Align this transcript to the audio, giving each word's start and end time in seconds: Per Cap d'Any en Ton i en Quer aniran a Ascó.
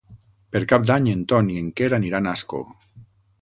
Per 0.55 0.61
Cap 0.71 0.87
d'Any 0.91 1.09
en 1.11 1.21
Ton 1.33 1.51
i 1.57 1.59
en 1.65 1.67
Quer 1.81 1.91
aniran 1.99 2.31
a 2.31 2.35
Ascó. 2.39 2.63